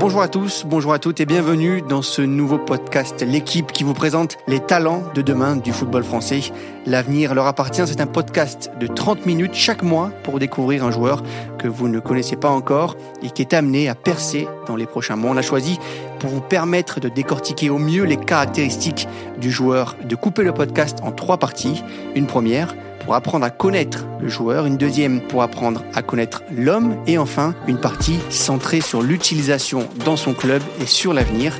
[0.00, 3.94] Bonjour à tous, bonjour à toutes et bienvenue dans ce nouveau podcast, l'équipe qui vous
[3.94, 6.40] présente les talents de demain du football français.
[6.86, 11.24] L'avenir leur appartient, c'est un podcast de 30 minutes chaque mois pour découvrir un joueur
[11.58, 15.16] que vous ne connaissez pas encore et qui est amené à percer dans les prochains
[15.16, 15.32] mois.
[15.32, 15.80] On a choisi
[16.20, 19.08] pour vous permettre de décortiquer au mieux les caractéristiques
[19.40, 21.82] du joueur, de couper le podcast en trois parties.
[22.14, 26.96] Une première, pour apprendre à connaître le joueur, une deuxième pour apprendre à connaître l'homme,
[27.06, 31.56] et enfin une partie centrée sur l'utilisation dans son club et sur l'avenir.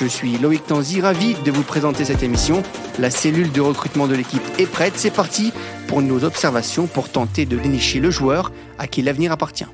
[0.00, 2.62] Je suis Loïc Tanzi, ravi de vous présenter cette émission.
[2.98, 5.52] La cellule de recrutement de l'équipe est prête, c'est parti
[5.86, 9.66] pour nos observations pour tenter de dénicher le joueur à qui l'avenir appartient.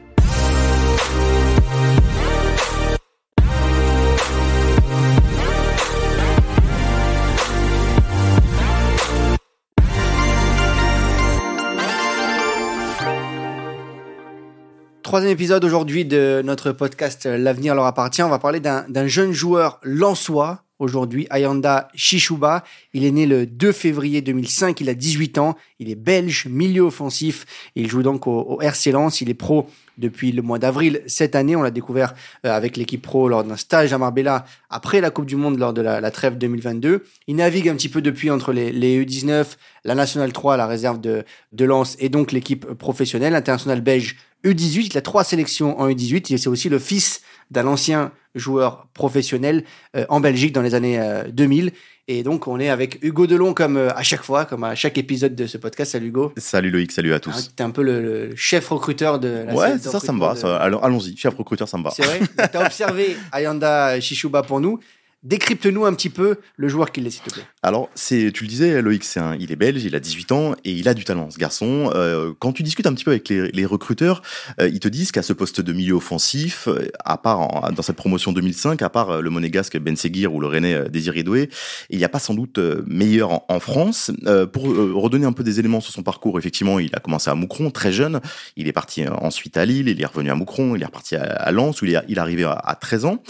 [15.08, 18.22] Troisième épisode aujourd'hui de notre podcast L'avenir leur appartient.
[18.22, 22.62] On va parler d'un jeune joueur lançois aujourd'hui, Ayanda Shishuba.
[22.92, 26.82] Il est né le 2 février 2005, il a 18 ans, il est belge, milieu
[26.82, 31.02] offensif, il joue donc au, au RC Lens, il est pro depuis le mois d'avril
[31.06, 31.56] cette année.
[31.56, 35.26] On l'a découvert euh, avec l'équipe pro lors d'un stage à Marbella après la Coupe
[35.26, 37.04] du Monde lors de la, trêve 2022.
[37.26, 41.00] Il navigue un petit peu depuis entre les, les U19, la Nationale 3, la réserve
[41.00, 44.90] de, de Lens et donc l'équipe professionnelle, internationale belge U18.
[44.92, 49.64] Il a trois sélections en U18 et c'est aussi le fils d'un ancien joueur professionnel
[49.96, 51.00] euh, en Belgique dans les années
[51.32, 51.66] 2000.
[51.66, 51.70] Euh,
[52.10, 54.96] et donc, on est avec Hugo Delon comme euh, à chaque fois, comme à chaque
[54.96, 55.92] épisode de ce podcast.
[55.92, 56.32] Salut Hugo.
[56.38, 57.34] Salut Loïc, salut à tous.
[57.36, 60.34] Ah, tu es un peu le, chef recruteur de la Ouais, ça, ça me va.
[60.58, 61.90] Allons-y, chef recruteur, ça me va.
[61.90, 62.20] C'est vrai.
[62.20, 64.80] tu as observé Ayanda Shishuba pour nous.
[65.24, 67.42] Décrypte-nous un petit peu le joueur qu'il est, s'il te plaît.
[67.64, 70.54] Alors, c'est, tu le disais, Loïc, c'est un, il est belge, il a 18 ans
[70.64, 71.90] et il a du talent, ce garçon.
[71.92, 74.22] Euh, quand tu discutes un petit peu avec les, recruteurs,
[74.60, 77.96] euh, ils te disent qu'à ce poste de milieu offensif, euh, à part dans cette
[77.96, 81.50] promotion 2005, à part le monégasque Ben Seguir ou le rennais Désiré Doué,
[81.90, 84.12] il n'y a pas sans doute meilleur en, France.
[84.52, 87.72] pour redonner un peu des éléments sur son parcours, effectivement, il a commencé à Moucron,
[87.72, 88.20] très jeune.
[88.56, 91.50] Il est parti ensuite à Lille, il est revenu à Moucron, il est reparti à,
[91.50, 93.22] Lens, où il est, arrivé à, à 13 ans.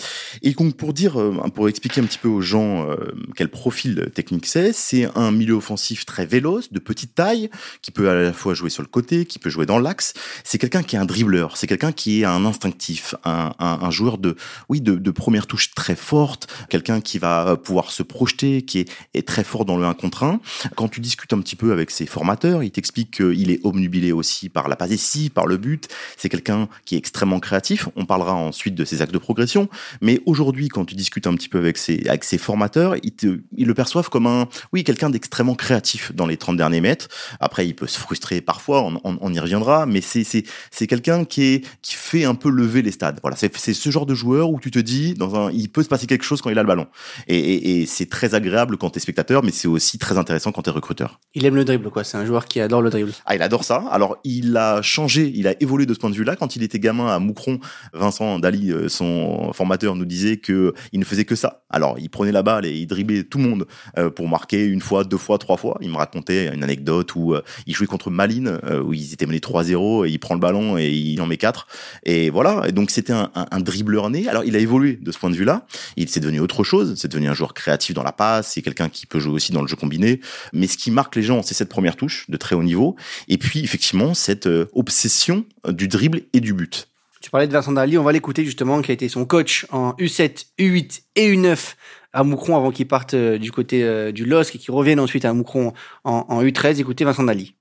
[0.43, 1.17] Et donc, pour dire,
[1.55, 1.67] pour
[1.99, 2.97] un petit peu aux gens euh,
[3.35, 7.51] quel profil technique c'est, c'est un milieu offensif très véloce, de petite taille,
[7.83, 10.15] qui peut à la fois jouer sur le côté, qui peut jouer dans l'axe.
[10.45, 14.19] C'est quelqu'un qui est un dribbleur, c'est quelqu'un qui est un instinctif, un, un, joueur
[14.19, 14.37] de,
[14.69, 19.27] oui, de, de, première touche très forte, quelqu'un qui va pouvoir se projeter, qui est,
[19.27, 20.41] très fort dans le 1 contre 1.
[20.75, 24.49] Quand tu discutes un petit peu avec ses formateurs, il t'explique qu'il est obnubilé aussi
[24.49, 25.89] par la passe décisive, par le but.
[26.17, 27.89] C'est quelqu'un qui est extrêmement créatif.
[27.97, 29.69] On parlera ensuite de ses actes de progression.
[30.01, 33.75] Mais aujourd'hui, quand tu discutes un petit peu avec ses, avec ses formateurs, ils, le
[33.75, 37.09] perçoivent comme un, oui, quelqu'un d'extrêmement créatif dans les 30 derniers mètres.
[37.41, 41.43] Après, il peut se frustrer parfois, on, y reviendra, mais c'est, c'est, c'est quelqu'un qui
[41.43, 43.19] est, qui fait un peu lever les stades.
[43.23, 43.37] Voilà.
[43.37, 45.89] C'est, c'est ce genre de joueur où tu te dis, dans un, il peut se
[45.89, 46.87] passer quelque chose quand il a le ballon.
[47.27, 50.71] Et, et, c'est très agréable quand t'es spectateur, mais c'est aussi très intéressant quand t'es
[50.71, 51.21] recruteur.
[51.35, 52.05] Il aime le dribble, quoi.
[52.05, 53.13] C'est un joueur qui adore le dribble.
[53.27, 53.85] Ah, il adore ça.
[53.91, 56.37] Alors, il a changé, il a évolué de ce point de vue-là.
[56.37, 57.59] Quand il était gamin à Moucron,
[57.93, 61.58] Vincent Dali, euh, son formateur, nous disait que il ne faisait que ça.
[61.71, 63.67] Alors, il prenait la balle et il driblait tout le monde
[63.99, 65.79] euh, pour marquer une fois, deux fois, trois fois.
[65.83, 69.27] Il me racontait une anecdote où euh, il jouait contre Malines, euh, où ils étaient
[69.27, 71.67] menés 3-0 et il prend le ballon et il en met 4.
[72.05, 72.63] Et voilà.
[72.67, 74.29] Et donc, c'était un, un, dribbleur né.
[74.29, 75.67] Alors, il a évolué de ce point de vue-là.
[75.97, 76.95] Il s'est devenu autre chose.
[76.97, 78.53] C'est devenu un joueur créatif dans la passe.
[78.53, 80.21] C'est quelqu'un qui peut jouer aussi dans le jeu combiné.
[80.55, 82.97] Mais ce qui marque les gens, c'est cette première touche de très haut niveau.
[83.29, 86.89] Et puis, effectivement, cette obsession du dribble et du but.
[87.29, 89.93] Tu parlais de Vincent Dali, on va l'écouter justement, qui a été son coach en
[89.99, 91.75] U7, U8 et U9
[92.15, 95.27] à Moucron avant qu'il parte euh, du côté euh, du LOSC et qu'il revienne ensuite
[95.27, 95.75] à Moucron
[96.05, 96.81] en, U13.
[96.81, 97.55] Écoutez Vincent Dali.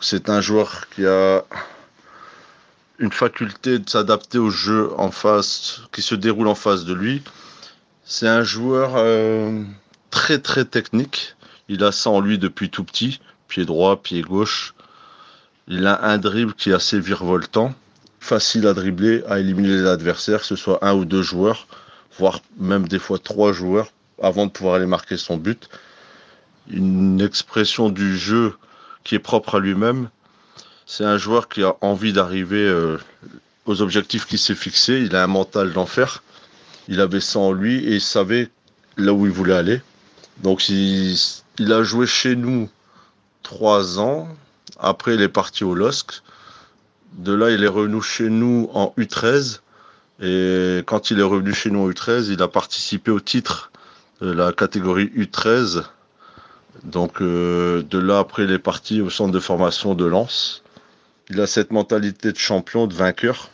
[0.00, 1.44] C'est un joueur qui a
[2.98, 7.22] une faculté de s'adapter au jeu en face, qui se déroule en face de lui.
[8.02, 9.62] C'est un joueur euh,
[10.10, 11.36] très très technique.
[11.68, 14.74] Il a ça en lui depuis tout petit, pied droit, pied gauche.
[15.68, 17.76] Il a un dribble qui est assez virevoltant
[18.24, 21.66] facile à dribbler, à éliminer les adversaires, que ce soit un ou deux joueurs,
[22.18, 23.88] voire même des fois trois joueurs,
[24.22, 25.68] avant de pouvoir aller marquer son but.
[26.70, 28.54] Une expression du jeu
[29.04, 30.08] qui est propre à lui-même.
[30.86, 32.96] C'est un joueur qui a envie d'arriver euh,
[33.66, 35.02] aux objectifs qu'il s'est fixés.
[35.02, 36.22] Il a un mental d'enfer.
[36.88, 38.48] Il avait ça en lui et il savait
[38.96, 39.82] là où il voulait aller.
[40.38, 41.14] Donc il,
[41.58, 42.70] il a joué chez nous
[43.42, 44.28] trois ans.
[44.78, 46.22] Après, il est parti au LOSC.
[47.14, 49.60] De là, il est revenu chez nous en U13.
[50.20, 53.70] Et quand il est revenu chez nous en U13, il a participé au titre
[54.20, 55.84] de la catégorie U13.
[56.82, 60.62] Donc euh, de là, après, il est parti au centre de formation de Lens.
[61.30, 63.50] Il a cette mentalité de champion, de vainqueur.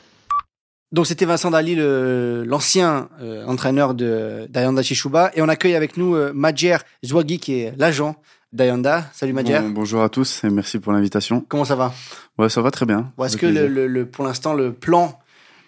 [0.92, 5.30] Donc c'était Vincent Dali, l'ancien euh, entraîneur d'Ayanda Shishuba.
[5.34, 8.16] Et on accueille avec nous euh, Madjer Zouagui, qui est l'agent
[8.52, 9.04] d'Ayanda.
[9.12, 9.60] Salut Madjer.
[9.60, 11.44] Bon- bonjour à tous et merci pour l'invitation.
[11.48, 11.92] Comment ça va?
[12.38, 13.12] Ouais, ça va très bien.
[13.16, 13.70] Bon, Est-ce que le, plaisir.
[13.70, 15.18] le- le- pour l'instant, le plan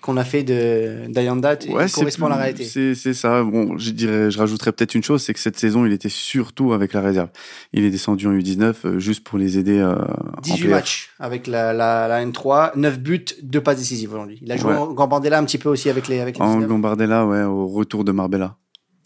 [0.01, 2.95] qu'on a fait de d'Ayanda Ouais, correspond à la plus- réalité?
[2.97, 3.45] C'est ça.
[3.45, 6.73] Bon, je dirais, je rajouterais peut-être une chose, c'est que cette saison, il était surtout
[6.73, 7.29] avec la réserve.
[7.73, 9.79] Il est descendu en U19 euh, juste pour les aider.
[9.79, 10.71] euh, en 18 PF.
[10.73, 14.41] matchs avec la, la, la N3, 9 buts, 2 passes décisives aujourd'hui.
[14.43, 14.79] Il a joué Ouais.
[14.79, 16.69] en Gambardella un petit peu aussi avec les, avec les En 19.
[16.69, 18.57] Gambardella, ouais, au retour de Marbella.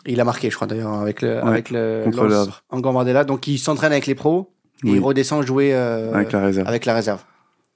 [0.06, 3.25] Il a marqué, je crois d'ailleurs, avec le, Ouais, avec le contre Lens en Gambardella.
[3.25, 4.53] Donc il s'entraîne avec les pros
[4.85, 4.97] et Oui.
[4.97, 6.69] il redescend jouer euh, avec la réserve.
[6.69, 7.23] avec la réserve.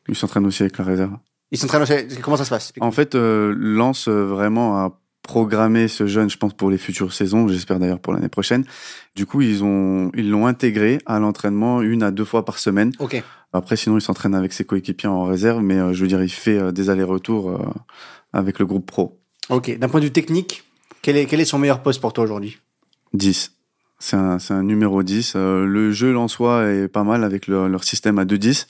[0.09, 1.13] Il s'entraîne aussi avec la réserve.
[1.51, 1.95] Il s'entraîne aussi.
[2.23, 2.73] Comment ça se passe?
[2.81, 7.13] En fait, euh, Lens euh, vraiment a programmé ce jeune, je pense, pour les futures
[7.13, 7.47] saisons.
[7.49, 8.65] J'espère d'ailleurs pour l'année prochaine.
[9.15, 12.93] Du coup, ils ont, ils l'ont intégré à l'entraînement une à deux fois par semaine.
[12.99, 13.23] Ok.
[13.53, 16.31] Après, sinon, il s'entraîne avec ses coéquipiers en réserve, mais euh, je veux dire, il
[16.31, 17.61] fait des allers-retours
[18.33, 19.21] avec le groupe pro.
[19.49, 19.77] Ok.
[19.79, 20.65] D'un point de vue technique,
[21.03, 22.59] quel est, son meilleur poste pour toi aujourd'hui
[23.15, 23.53] 10.
[23.99, 25.35] C'est un, numéro 10.
[25.37, 28.67] Euh, le jeu en soi est pas mal avec leur, leur système à 2-10.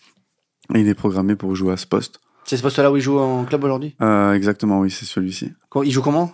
[0.75, 2.21] Et il est programmé pour jouer à ce poste.
[2.51, 3.95] C'est ce poste-là où il joue en club aujourd'hui?
[4.03, 5.53] Euh, exactement, oui, c'est celui-ci.
[5.85, 6.33] Il joue comment?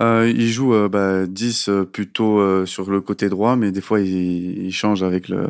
[0.00, 3.80] Euh, il joue euh, bah, 10 euh, plutôt euh, sur le côté droit, mais des
[3.80, 5.46] fois, il, il change avec le,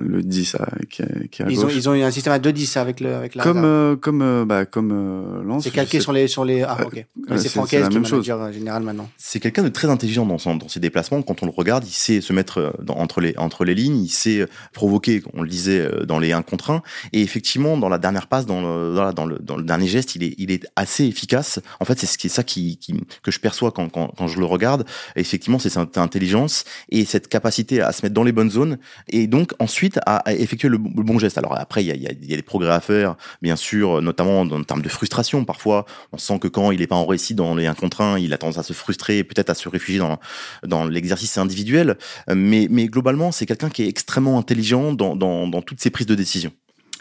[0.00, 1.72] le 10 euh, qui, est, qui est à ils ont, gauche.
[1.76, 4.66] ils ont eu un système à 2-10 avec, le, avec la comme, comme, euh, bah,
[4.66, 5.62] comme euh, Lens.
[5.62, 6.62] C'est calqué sur les, sur les.
[6.62, 7.06] Ah, ok.
[7.30, 8.28] euh, c'est la qui est même chose.
[8.28, 9.08] manager général maintenant.
[9.18, 11.22] C'est quelqu'un de très intelligent dans, son, dans ses déplacements.
[11.22, 14.08] Quand on le regarde, il sait se mettre dans- entre, les, entre les lignes, il
[14.08, 16.82] sait provoquer, on le disait, dans les 1 contre 1.
[17.12, 20.22] Et effectivement, dans la dernière passe, dans le, dans le, dans le dernier geste, il
[20.24, 21.60] est, il est assez efficace.
[21.80, 24.26] En fait, c'est ce qui est ça qui, qui, que je perçois quand, quand, quand
[24.26, 24.84] je le regarde.
[25.16, 29.26] Effectivement, c'est cette intelligence et cette capacité à se mettre dans les bonnes zones et
[29.26, 31.38] donc ensuite à, effectuer le, bon- geste.
[31.38, 34.02] Alors après, il y a, y, a, y a des progrès à faire, bien sûr,
[34.02, 35.44] notamment en termes de frustration.
[35.44, 38.18] Parfois, on sent que quand il n'est pas en réussite dans les 1 contre 1,
[38.18, 40.18] il a tendance à se frustrer et peut-être à se réfugier dans,
[40.66, 41.96] dans l'exercice individuel.
[42.34, 46.06] Mais, mais globalement, c'est quelqu'un qui est extrêmement intelligent dans, dans, dans toutes ses prises
[46.06, 46.52] de décision.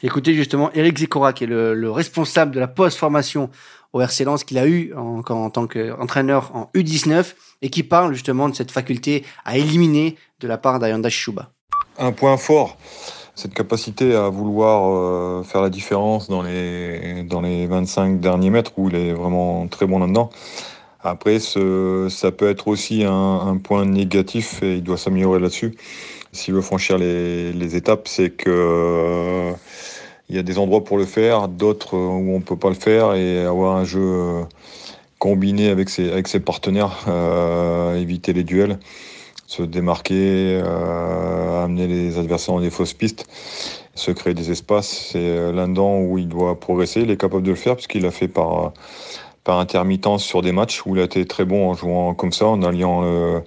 [0.05, 3.49] Écoutez justement Eric Zikora, qui est le, le responsable de la post-formation
[3.93, 8.49] au RC Lens, qu'il a eu en, tant qu'entraîneur en U19 et qui parle justement
[8.49, 11.51] de cette faculté à éliminer de la part d'Ayanda Shishuba.
[11.99, 12.77] un point fort,
[13.33, 18.73] cette capacité à vouloir euh, faire la différence dans les, dans les 25 derniers mètres
[18.75, 20.31] où il est vraiment très bon là-dedans.
[21.01, 25.75] Après, ça peut être aussi un point négatif et il doit s'améliorer là-dessus.
[26.33, 29.51] S'il veut franchir les, étapes, c'est que euh,
[30.29, 33.13] il y a des endroits pour le faire, d'autres où on peut pas le faire
[33.13, 34.43] et avoir un jeu euh,
[35.19, 38.79] combiné avec ses, partenaires, euh, éviter les duels
[39.53, 43.27] se démarquer, euh, amener les adversaires dans des fausses pistes,
[43.93, 45.09] se créer des espaces.
[45.11, 47.01] C'est euh, là-dedans où il doit progresser.
[47.01, 48.69] Il est capable de le faire puisqu'il l'a fait par, euh,
[49.43, 52.47] par intermittence sur des matchs où il a été très bon en jouant comme ça,
[52.47, 53.39] en alliant euh,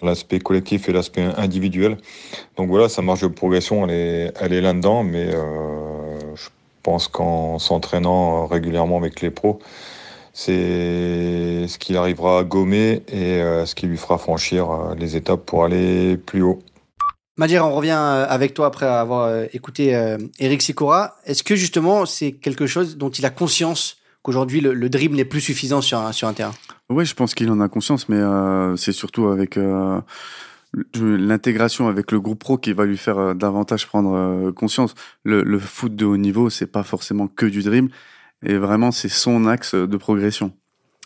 [0.00, 1.98] l'aspect collectif et l'aspect individuel.
[2.56, 6.48] Donc voilà, sa marge de progression, elle est, là-dedans, mais euh, je
[6.82, 9.58] pense qu'en s'entraînant régulièrement avec les pros,
[10.32, 15.44] c'est ce qu'il arrivera à gommer et euh, ce qui lui fera franchir les étapes
[15.44, 16.60] pour aller plus haut.
[17.36, 19.98] Madjer, on revient avec toi après avoir écouté
[20.38, 21.16] Eric Sikora.
[21.24, 25.24] Est-ce que justement c'est quelque chose dont il a conscience qu'aujourd'hui le, le dribble n'est
[25.24, 26.52] plus suffisant sur un, sur un terrain
[26.90, 30.00] Oui, je pense qu'il en a conscience, mais euh, c'est surtout avec euh,
[30.94, 34.94] l'intégration avec le groupe pro qui va lui faire euh, davantage prendre conscience.
[35.24, 37.90] Le, le foot de haut niveau, c'est pas forcément que du dribble,
[38.44, 40.52] et vraiment c'est son axe de progression.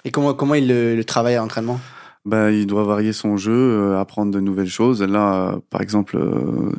[0.04, 1.80] Et comment, comment il le, le travaille à l'entraînement?
[2.25, 5.00] Bah, il doit varier son jeu, apprendre de nouvelles choses.
[5.00, 6.18] Là, par exemple,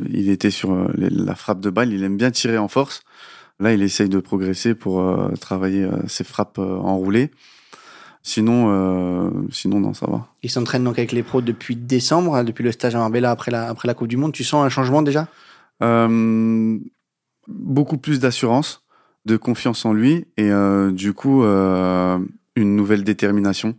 [0.09, 1.93] il était sur les- la frappe de balle.
[1.93, 3.01] Il aime bien tirer en force.
[3.59, 7.31] Là, il essaye de progresser pour euh, travailler euh, ses frappes euh, enroulées.
[8.21, 10.27] Sinon, sinon, non, ça va.
[10.43, 13.51] Il s'entraîne donc avec les pros depuis décembre, hein, depuis le stage à Marbella après
[13.51, 14.33] la, après la Coupe du Monde.
[14.33, 15.29] Tu sens un changement déjà?
[17.47, 18.83] Beaucoup plus d'assurance,
[19.25, 20.51] de confiance en lui et
[20.91, 23.75] du coup une nouvelle détermination,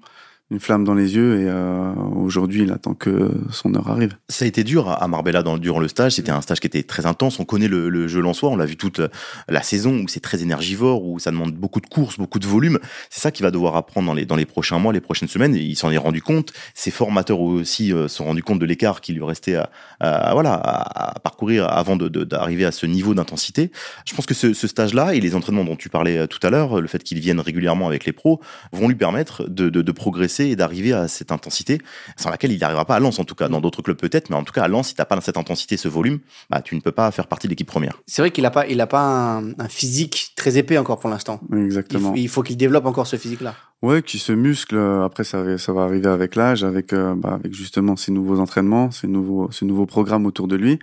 [0.50, 4.17] une flamme dans les yeux et euh, aujourd'hui il attend que son heure arrive.
[4.31, 6.12] Ça a été dur à Marbella dans, durant le stage.
[6.12, 7.38] C'était un stage qui était très intense.
[7.38, 8.49] On connaît le, le jeu lensois.
[8.49, 9.02] On l'a vu toute
[9.49, 12.78] la saison où c'est très énergivore, où ça demande beaucoup de courses, beaucoup de volume.
[13.11, 15.55] C'est ça qu'il va devoir apprendre dans les, dans les prochains mois, les prochaines semaines.
[15.55, 16.55] Et il s'en est rendu compte.
[16.73, 20.33] Ses formateurs aussi euh, se sont rendus compte de l'écart qui lui restait à, à-
[20.33, 23.71] voilà, à, à parcourir avant d'arriver à ce niveau d'intensité.
[24.07, 26.49] Je pense que ce, ce stage-là et les entraînements dont tu parlais euh, tout à
[26.49, 28.40] l'heure, le fait qu'il vienne régulièrement avec les pros,
[28.73, 31.78] vont lui permettre de, de, de progresser progresser et d'arriver à cette intensité
[32.16, 33.49] sans laquelle il n'arrivera pas à Lens en tout cas.
[33.49, 35.76] Dans d'autres clubs peut-être, mais en tout cas à Lens, si t'as pas cette intensité,
[35.76, 37.99] ce volume, bah tu ne peux pas faire partie de l'équipe première.
[38.07, 41.11] C'est vrai qu'il a pas, il a pas un, un physique très épais encore pour
[41.11, 41.40] l'instant.
[41.52, 42.11] Il, Exactement.
[42.11, 43.54] faut- il faut qu'il développe encore ce physique-là.
[43.83, 44.76] Ouais, qui se muscle.
[45.04, 48.40] Après, ça, va- ça va arriver avec l'âge, avec, euh, bah, avec justement ces nouveaux
[48.40, 50.78] entraînements, ces nouveaux, ces nouveaux programmes autour de lui.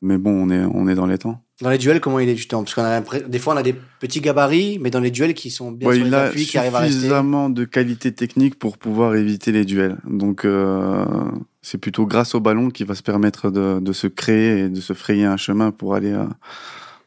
[0.00, 1.42] Mais bon, on est, on est dans les temps.
[1.60, 3.74] Dans les duels, comment il est justement Parce qu'on a des fois on a des
[3.98, 6.56] petits gabarits, mais dans les duels qui sont bien Ouais, sur il a appuis, qui
[6.56, 6.94] arrivent à rester.
[6.94, 9.96] suffisamment de qualité technique pour pouvoir éviter les duels.
[10.08, 11.04] Donc, euh,
[11.62, 14.80] c'est plutôt grâce au ballon qui va se permettre de, de se créer et de
[14.80, 16.28] se frayer un chemin pour aller euh, en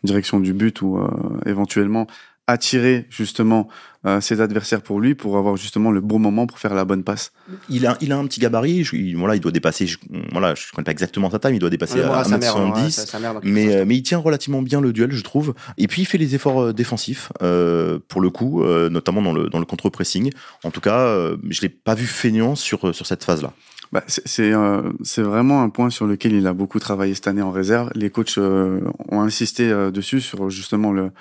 [0.04, 1.08] direction du but ou euh,
[1.46, 2.08] éventuellement
[2.48, 3.68] attirer justement
[4.06, 7.04] euh, ses adversaires pour lui pour avoir justement le bon moment pour faire la bonne
[7.04, 7.32] passe.
[7.70, 9.98] Il a, il a un petit gabarit, je- il, voilà, il doit dépasser, je,
[10.32, 12.56] voilà, je connais pas exactement sa taille, mais il doit dépasser Ouais, à sa mère,
[12.58, 12.90] ouais, 1m70.
[12.92, 15.24] sa- sa mère dans quelques Mais, euh, mais il tient relativement bien le duel, je
[15.24, 15.54] trouve.
[15.78, 19.34] Et puis il fait les efforts euh, défensifs, euh, pour le coup, euh, notamment dans
[19.34, 20.32] le, dans le contre-pressing.
[20.64, 23.54] En tout cas, euh, je l'ai pas vu feignant sur, sur cette phase-là.
[23.92, 24.82] Bah, c'est euh,
[25.18, 27.92] vraiment un point sur lequel il a beaucoup travaillé cette année en réserve.
[27.94, 28.80] Les coachs euh,
[29.10, 31.12] ont insisté euh, dessus sur justement le,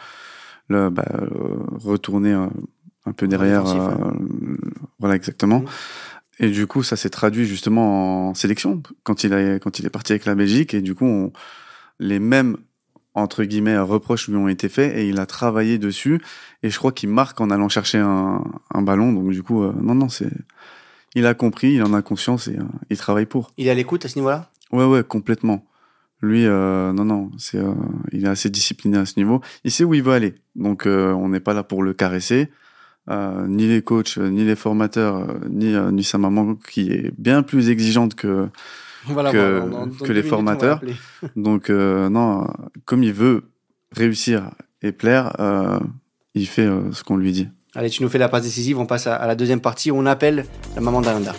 [0.70, 2.46] le bah, euh, retourner euh,
[3.04, 3.66] un peu derrière.
[3.66, 4.10] euh,
[4.98, 5.60] voilà exactement.
[5.60, 5.68] Mhm.
[6.42, 9.90] Et du coup, ça s'est traduit justement en sélection quand il a quand il est
[9.90, 10.72] parti avec la Belgique.
[10.72, 11.32] Et du coup, on,
[11.98, 12.56] les mêmes
[13.14, 16.22] entre guillemets reproches lui ont été faits et il a travaillé dessus.
[16.62, 19.12] Et je crois qu'il marque en allant chercher un, un ballon.
[19.12, 20.30] Donc du coup, euh, non non c'est
[21.14, 23.50] il a compris, il en a conscience et euh, il travaille pour.
[23.58, 24.48] Il est à l'écoute à ce niveau-là?
[24.72, 25.66] Ouais, ouais, complètement.
[26.22, 27.72] Lui, euh, non, non, c'est, euh,
[28.12, 29.40] il est assez discipliné à ce niveau.
[29.64, 30.34] Il sait où il veut aller.
[30.54, 32.48] Donc, euh, on n'est pas là pour le caresser.
[33.08, 38.14] Ni les coachs, ni les formateurs, ni, ni sa maman, qui est bien plus exigeante
[38.14, 38.48] que.
[39.06, 39.62] Voilà, Que-
[40.02, 40.80] les minutes, formateurs.
[41.36, 42.46] Donc, non,
[42.84, 43.44] comme il veut
[43.92, 44.50] réussir
[44.82, 45.32] et plaire,
[46.34, 47.48] il fait ce qu'on lui dit.
[47.74, 48.78] Allez, tu nous fais la passe décisive.
[48.78, 50.44] On passe à, à la deuxième partie où on appelle
[50.76, 51.32] la maman d'Ayanda.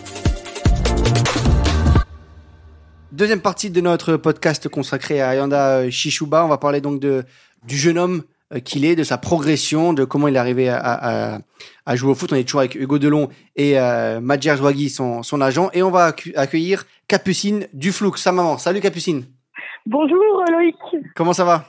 [3.12, 6.44] Deuxième partie de notre podcast consacré à Ayanda Shishuba.
[6.44, 7.24] On va parler donc de,
[7.66, 8.22] du jeune homme
[8.54, 11.38] euh, qu'il est, de sa progression, de comment il est arrivé à, à-
[11.84, 12.32] à jouer au foot.
[12.32, 14.56] On est toujours avec Hugo Delon et euh, Madjer
[14.88, 15.68] son, son agent.
[15.74, 18.56] Et on va accu- accueillir Capucine Duflouk, sa maman.
[18.56, 19.24] Salut Capucine.
[19.84, 20.76] Bonjour Loïc.
[21.14, 21.66] Comment ça va?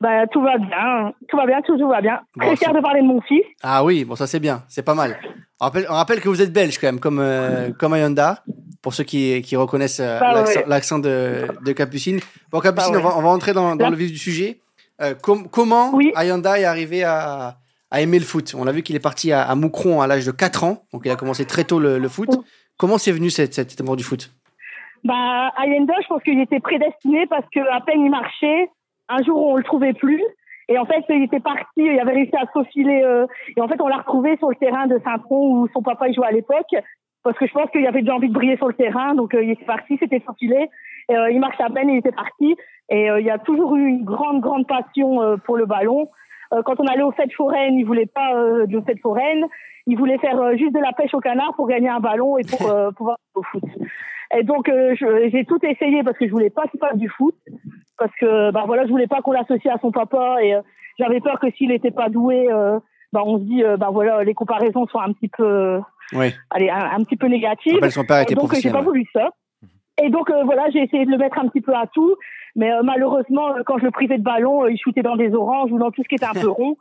[0.00, 2.20] Bah, tout va bien, tout va bien, tout, tout va bien.
[2.36, 3.42] Bon, Très fier de parler de mon fils.
[3.62, 5.18] Ah oui, bon ça c'est bien, c'est pas mal.
[5.60, 8.42] On rappelle, on rappelle que vous êtes belge quand même, comme euh, comme Ayanda,
[8.84, 11.02] pour ceux qui, qui reconnaissent euh, Bah l'accent, ouais.
[11.02, 12.20] de, de Capucine.
[12.52, 14.60] Bon Capucine, Bah on, va, on va entrer dans, le vif du sujet.
[15.00, 16.12] Euh, com- comment Oui.
[16.14, 17.56] Ayanda est arrivé à,
[17.90, 18.54] à aimer le foot?
[18.56, 21.02] On a vu qu'il est parti à, à Moucron à l'âge de 4 ans, donc
[21.06, 22.28] il a commencé très tôt le, le foot.
[22.30, 22.38] Oui.
[22.76, 24.30] Comment c'est venu cette, cet amour du foot?
[25.02, 28.68] Bah, Allende, je pense qu'il était prédestiné parce que à peine il marchait,
[29.08, 30.22] un jour on le trouvait plus.
[30.68, 33.02] Et en fait, il était parti, il avait réussi à se faufiler.
[33.04, 36.10] euh, et en fait, on l'a retrouvé sur le terrain de Saint-Tron où son papa
[36.10, 36.74] jouait à l'époque.
[37.24, 39.14] Parce que je pense qu'il avait déjà envie de briller sur le terrain.
[39.14, 40.68] Donc, euh, il était parti, c'était faufilé.
[41.08, 42.54] Et, euh, il marchait à peine, il était parti.
[42.90, 46.10] Et euh, il y a toujours eu une grande, grande passion euh, pour le ballon.
[46.52, 49.46] Euh, quand on allait aux fêtes foraines, il voulait pas euh, de fêtes foraines.
[49.86, 52.44] Il voulait faire euh, juste de la pêche au canard pour gagner un ballon et
[52.44, 53.64] pour euh, pouvoir jouer au foot.
[54.36, 57.36] Et donc euh, j'ai tout essayé parce que je voulais pas qu'il fasse du foot
[57.98, 60.56] parce que bah voilà je voulais pas qu'on l'associe à son papa et
[60.98, 62.80] j'avais peur que s'il était pas doué euh,
[63.14, 65.80] bah on se dit euh, bah voilà les comparaisons sont un petit peu euh,
[66.12, 67.74] Oui, allez un, un petit peu négatives.
[67.74, 69.30] Rappelle son père et était donc euh, j'ai pas voulu ça.
[70.02, 72.16] Et donc euh, voilà j'ai essayé de le mettre un petit peu à tout.
[72.56, 75.32] Mais euh, malheureusement euh, quand je le privais de ballon euh, il shootait dans des
[75.32, 76.76] oranges ou dans tout ce qui était un peu rond.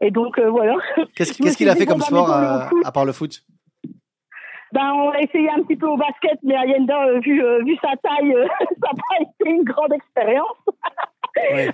[0.00, 0.74] Et donc euh, voilà.
[1.14, 3.44] Qu'est-ce qu'il a fait comme bah, sport à, part le foot?
[4.72, 7.76] Ben, on a essayé un petit peu au basket, mais Allenda, euh, vu, euh, vu
[7.76, 10.58] sa taille, euh, ça n'a pas été une grande expérience.
[11.36, 11.68] Ouais.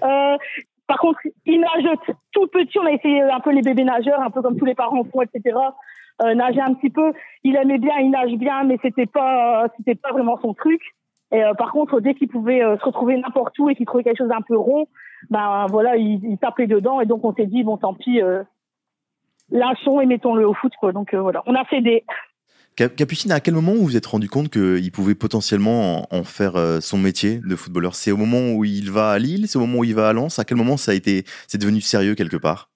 [0.90, 2.80] Par contre, il nage t- tout petit.
[2.80, 5.22] On a essayé un peu les bébés nageurs, un peu comme tous les parents font,
[5.22, 5.56] etc.
[6.20, 7.12] Euh, nager un petit peu.
[7.44, 10.82] Il aimait bien, il nage bien, mais c'était pas, c'était pas vraiment son truc.
[11.30, 14.02] Et euh, par contre, dès qu'il pouvait euh, se retrouver n'importe où et qu'il trouvait
[14.02, 14.88] quelque chose d'un peu rond,
[15.30, 17.00] ben voilà, il, tapait dedans.
[17.00, 18.42] Et donc on s'est dit bon, tant pis, euh,
[19.52, 20.90] lâchons et mettons-le au foot, quoi.
[20.90, 22.29] Donc euh, voilà, on a Cap-
[22.88, 26.80] Capucine, à quel moment vous vous êtes rendu compte qu'il pouvait potentiellement en, faire euh,
[26.80, 27.94] son métier de footballeur?
[27.94, 30.12] C'est au moment où il va à Lille C'est au moment où il va à
[30.14, 30.38] Lens?
[30.38, 32.70] À quel moment ça a été, c'est devenu sérieux quelque part?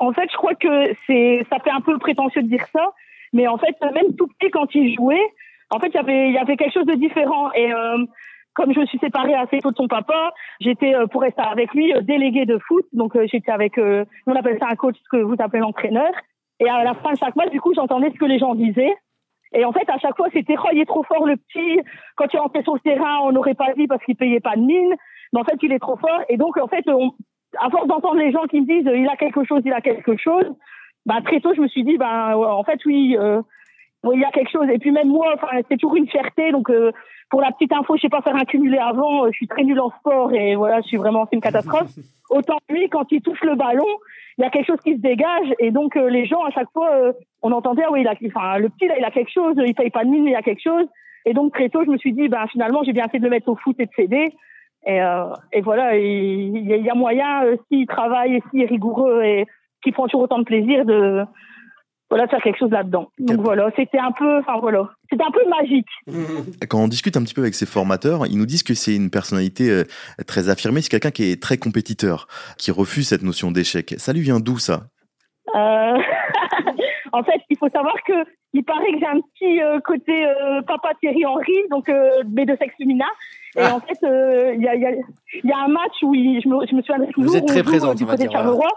[0.00, 2.92] En fait, je crois que c'est, ça fait un peu prétentieux de dire ça,
[3.34, 5.22] mais en fait, même tout petit quand il jouait,
[5.70, 7.52] en fait, il avait, y avait quelque chose de différent.
[7.52, 7.98] Et euh,
[8.54, 11.74] comme je me suis séparée assez tôt de son papa, j'étais euh, pour rester avec
[11.74, 12.86] lui déléguée de foot.
[12.92, 16.10] Donc j'étais avec, on appelle ça un coach, ce que vous appelez l'entraîneur.
[16.58, 18.94] Et à la fin de chaque match, du coup, j'entendais ce que les gens disaient.
[19.54, 21.80] Et en fait, à chaque fois, c'était oh, il est trop fort le petit.
[22.16, 24.62] Quand il rentrait sur le terrain, on n'aurait pas dit parce qu'il payait pas de
[24.62, 24.94] mine.
[25.32, 26.20] Mais en fait, il est trop fort.
[26.28, 27.12] Et donc, en fait, on,
[27.60, 30.16] à force d'entendre les gens qui me disent il a quelque chose, il a quelque
[30.16, 30.46] chose,
[31.06, 33.42] bah très tôt je me suis dit bah en fait oui, euh,
[34.12, 34.68] il y a quelque chose.
[34.72, 36.50] Et puis même moi, enfin, c'est toujours une fierté.
[36.50, 36.90] Donc, euh,
[37.30, 39.24] pour la petite info, je sais pas faire un cumulé avant.
[39.24, 41.90] euh, je suis très nul en sport et voilà, je suis vraiment c'est une catastrophe.
[42.30, 43.86] Autant lui, quand il touche le ballon,
[44.38, 46.70] il y a quelque chose qui se dégage et donc euh, les gens à chaque
[46.72, 49.30] fois, euh, on entendait ah oui, il a, enfin, le petit là, il a quelque
[49.32, 49.54] chose.
[49.64, 50.86] Il paye pas de mine, mais il a quelque chose.
[51.24, 53.30] Et donc très tôt, je me suis dit, ben finalement, j'ai bien fait de le
[53.30, 54.34] mettre au foot et de s'aider.
[54.84, 59.22] Et, euh, et voilà, il y, a- y moyen s'il travaille et s'il est rigoureux
[59.22, 59.46] et
[59.82, 61.22] qu'il prend toujours autant de plaisir de
[62.12, 63.08] voilà faire quelque chose là-dedans.
[63.18, 65.88] Donc voilà, c'était un peu, enfin voilà, c'était un peu magique.
[66.68, 69.08] Quand on discute un petit peu avec ses formateurs, ils nous disent que c'est une
[69.08, 69.84] personnalité euh,
[70.26, 72.28] très affirmée, c'est quelqu'un qui est très compétiteur,
[72.58, 73.94] qui refuse cette notion d'échec.
[73.96, 74.82] Ça lui vient d'où ça?
[75.54, 75.58] Euh,
[77.12, 78.12] en fait, il faut savoir que
[78.52, 82.44] il paraît que j'ai un petit euh, côté euh, papa Thierry Henry, donc euh, mais
[82.44, 83.06] de sexe féminin.
[83.56, 83.74] Et Ah.
[83.76, 86.14] en fait, euh, il y, a, il y, a, il y a un match où
[86.14, 87.36] il, je, me, je me souviendrai toujours.
[87.36, 88.68] êtes où très présente, du on va côté dire, de Charleroi.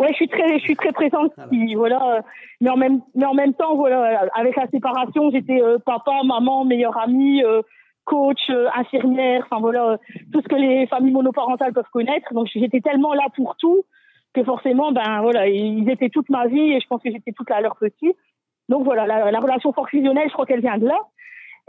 [0.00, 1.32] Ouais, je suis très, je suis très présente.
[1.36, 1.50] Voilà.
[1.50, 2.16] Puis, voilà.
[2.16, 2.20] euh,
[2.60, 6.64] Mais en même, mais en même temps, voilà, avec la séparation, j'étais euh, papa, maman,
[6.64, 7.62] meilleure amie, euh,
[8.04, 9.46] coach, euh, infirmière.
[9.48, 9.96] Enfin voilà, euh,
[10.32, 12.34] tout ce que les familles monoparentales peuvent connaître.
[12.34, 13.84] Donc j'étais tellement là pour tout
[14.34, 17.48] que forcément, ben voilà, ils étaient toute ma vie et je pense que j'étais toute
[17.48, 18.12] là à leur petit.
[18.68, 20.98] Donc voilà, la, la relation fort fusionnelle, je crois qu'elle vient de là.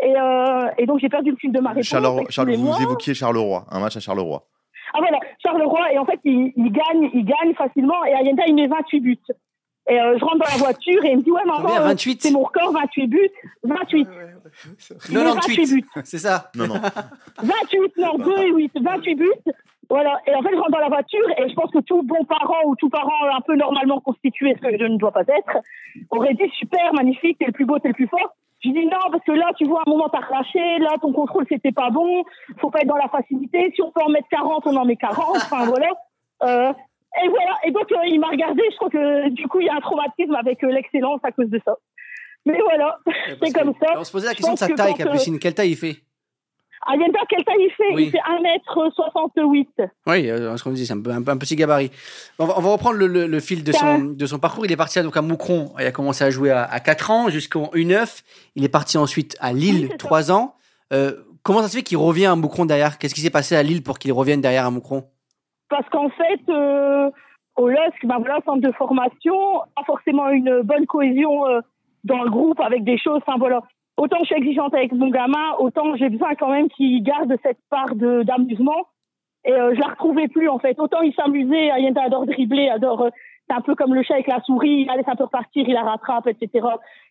[0.01, 1.85] Et, euh, et donc j'ai perdu le fil de ma réponse.
[1.85, 4.43] Charleroi, Charles, vous évoquiez Charleroi, un match à Charleroi.
[4.93, 8.55] Ah voilà, Charleroi, et en fait, il, il gagne, il gagne facilement, et Ayenda, il
[8.55, 9.17] met 28 buts.
[9.87, 12.21] Et euh, je rentre dans la voiture et il me dit, ouais, maman, euh, 28?
[12.23, 13.29] c'est mon record, 28 buts.
[13.63, 14.07] 28.
[15.09, 15.85] Il met 28 buts.
[16.03, 16.49] C'est ça.
[16.55, 16.81] Non, non.
[17.37, 19.29] 28, non, 2 et 8, 28 buts.
[19.89, 20.19] Voilà.
[20.27, 22.65] Et en fait, je rentre dans la voiture et je pense que tout bon parent
[22.65, 25.57] ou tout parent un peu normalement constitué, ce que je ne dois pas être,
[26.11, 28.35] aurait dit super, magnifique, t'es le plus beau, t'es le plus fort.
[28.63, 31.13] Je dis non, parce que là, tu vois, à un moment, t'as relâché, là, ton
[31.13, 32.23] contrôle, c'était pas bon,
[32.59, 33.71] faut pas être dans la facilité.
[33.75, 35.35] Si on peut en mettre 40, on en met 40.
[35.35, 35.87] Enfin, voilà.
[36.43, 36.73] Euh,
[37.23, 37.51] et voilà.
[37.63, 38.61] Et donc, euh, il m'a regardé.
[38.71, 41.49] Je crois que, du coup, il y a un traumatisme avec euh, l'excellence à cause
[41.49, 41.75] de ça.
[42.45, 42.97] Mais voilà.
[43.39, 43.93] Parce comme ça.
[43.97, 45.39] On se posait la question de sa que taille, euh, Capucine.
[45.39, 45.97] Quelle taille il fait?
[46.87, 48.03] Ayenda, quelle taille il fait Oui.
[48.05, 49.89] Il fait 1m68.
[50.07, 51.91] Oui, euh, ce qu'on dit, c'est un, un, un petit gabarit.
[52.39, 54.65] On va, on va reprendre le, le- le fil de son, de son parcours.
[54.65, 55.73] Il est parti à, donc à Moucron.
[55.79, 58.21] Il a commencé à jouer à, à 4 ans jusqu'en U9.
[58.55, 59.97] Il est parti ensuite à Oui, Lille, ça.
[59.97, 60.55] 3 ans.
[60.93, 61.13] Euh,
[61.43, 62.97] comment ça se fait qu'il revient à Moucron derrière?
[62.97, 65.05] Qu'est-ce qui s'est passé à Lille pour qu'il revienne derrière à Moucron?
[65.69, 67.09] Parce qu'en fait, euh,
[67.55, 69.33] au LOSC, ben voilà, centre de formation,
[69.75, 71.41] pas forcément une bonne cohésion
[72.03, 73.19] dans le groupe avec des choses.
[73.25, 73.61] Enfin voilà,
[73.97, 77.59] autant je suis exigeante avec mon gamin, autant j'ai besoin quand même qu'il garde cette
[77.69, 78.87] part d'amusement.
[79.47, 80.79] Et euh, je la retrouvais plus en fait.
[80.79, 83.03] Autant il s'amusait, Ayenda adore dribbler, adore.
[83.03, 83.09] euh,
[83.47, 85.65] c'est un peu comme le chat avec la souris, il la laisse un peu repartir,
[85.67, 86.65] il la rattrape, etc.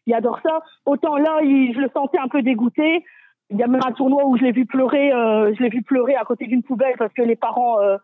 [0.07, 0.63] Il adore ça.
[0.85, 3.05] Autant là, il- je le sentais un peu dégoûté.
[3.51, 5.83] Il y a même un tournoi où je l'ai vu pleurer, euh, je l'ai vu
[5.83, 7.99] pleurer à côté d'une poubelle parce que les parents euh,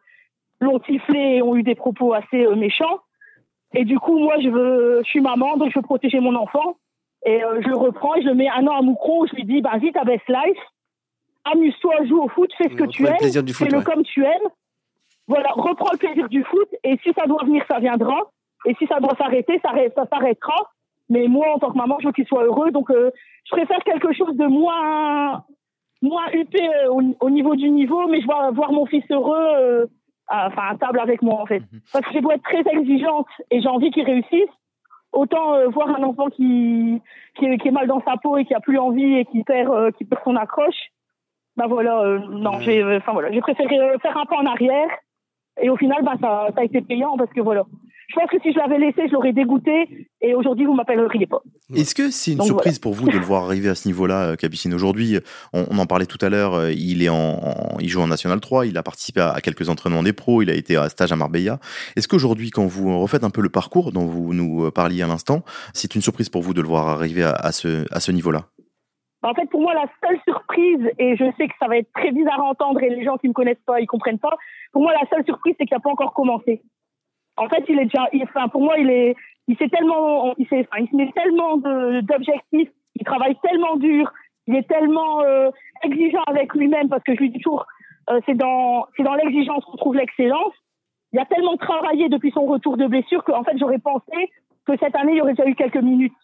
[0.60, 3.00] l'ont sifflé et ont eu des propos assez euh, méchants.
[3.74, 6.76] Et du coup, moi, je veux, je suis maman, donc je veux protéger mon enfant.
[7.26, 9.22] Et euh, je le reprends et je le mets un an à Moucron.
[9.22, 10.58] où Je lui dis, bah, vite, ta best life.
[11.44, 13.16] Amuse-toi, joue au foot, fais ce que tu aimes.
[13.64, 13.84] Fais-le ouais.
[13.84, 14.48] comme tu aimes.
[15.26, 16.68] Voilà, reprends le plaisir du foot.
[16.84, 18.18] Et si ça doit venir, ça viendra.
[18.66, 20.70] Et si ça doit s'arrêter, ça, ça s'arrêtera.
[21.08, 22.70] Mais moi, en tant que maman, je veux qu'il soit heureux.
[22.70, 23.10] Donc, euh,
[23.44, 25.44] je préfère quelque chose de moins,
[26.02, 29.36] moins huppé euh, au, au niveau du niveau, mais je vois voir mon fils heureux,
[29.58, 29.86] euh,
[30.28, 31.62] à- enfin, à table avec moi, en fait.
[31.92, 34.50] Parce que j'ai beau être très exigeante et j'ai envie qu'il réussisse,
[35.12, 37.00] autant euh, voir un enfant qui,
[37.36, 39.42] qui, est, qui est mal dans sa peau et qui a plus envie et qui
[39.44, 40.90] perd, euh, qui perd son accroche.
[41.56, 44.46] Ben voilà, euh, non, j'ai, euh, enfin voilà, j'ai préféré euh, faire un pas en
[44.46, 44.88] arrière.
[45.60, 47.64] Et au final, ben, ça, ça a été payant parce que voilà.
[48.10, 50.08] Je pense que si je l'avais laissé, je l'aurais dégoûté.
[50.20, 51.40] Et aujourd'hui, vous m'appelleriez pas.
[51.74, 54.32] Est-ce que c'est une Donc surprise pour vous de le voir arriver à ce niveau-là,
[54.32, 55.18] euh, Capucine Aujourd'hui,
[55.52, 58.08] on, on en parlait tout à l'heure, euh, il est en, en- il joue en
[58.08, 60.88] National 3, il a participé à, à quelques entraînements des pros, il a été à
[60.88, 61.60] stage à Marbella.
[61.96, 65.06] Est-ce qu'aujourd'hui, quand vous refaites un peu le parcours dont vous nous euh, parliez à
[65.06, 65.42] l'instant,
[65.72, 68.46] c'est une surprise pour vous de le voir arriver à, à ce, à ce niveau-là?
[69.22, 72.10] En fait, pour moi, la seule surprise, et je sais que ça va être très
[72.10, 74.36] bizarre à entendre et les gens qui me connaissent pas, ils comprennent pas.
[74.72, 76.62] Pour moi, la seule surprise, c'est qu'il n'a pas encore commencé.
[77.40, 79.16] En fait, il est déjà, il- enfin, pour moi, il est,
[79.48, 84.12] il s'est tellement, il s'est, enfin, il se met tellement d'objectifs, il travaille tellement dur,
[84.46, 85.50] il est tellement euh,
[85.82, 87.66] exigeant avec lui-même parce que je lui dis toujours,
[88.10, 90.54] euh, c'est dans, c'est dans l'exigence qu'on trouve l'excellence.
[91.12, 94.30] Il a tellement travaillé depuis son retour de blessure qu'en fait, j'aurais pensé
[94.66, 96.14] que cette année, il aurait déjà eu quelques minutes